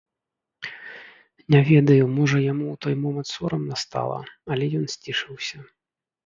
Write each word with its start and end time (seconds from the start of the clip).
Не 1.55 1.59
ведаю, 1.71 2.03
можа, 2.17 2.37
яму 2.45 2.65
ў 2.71 2.75
той 2.87 2.95
момант 3.03 3.29
сорамна 3.35 3.75
стала, 3.83 4.19
але 4.57 4.71
ён 4.81 4.89
сцішыўся. 4.97 5.57